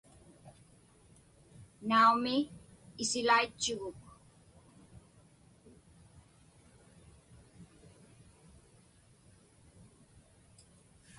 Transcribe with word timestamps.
Naumi, 1.87 2.35
isilaitchuguk. 3.03 3.99